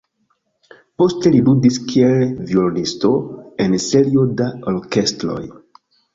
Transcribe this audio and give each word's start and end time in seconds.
Poste 1.01 1.31
li 1.35 1.41
ludis 1.49 1.77
kiel 1.91 2.23
violonisto 2.47 3.13
en 3.67 3.77
serio 3.85 4.27
da 4.43 4.51
orkestroj. 4.75 5.39